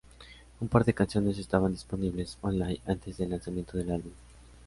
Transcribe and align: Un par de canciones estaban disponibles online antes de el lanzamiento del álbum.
Un 0.61 0.65
par 0.67 0.83
de 0.83 0.95
canciones 0.95 1.37
estaban 1.37 1.71
disponibles 1.73 2.35
online 2.41 2.81
antes 2.87 3.17
de 3.17 3.25
el 3.25 3.29
lanzamiento 3.29 3.77
del 3.77 3.91
álbum. 3.91 4.13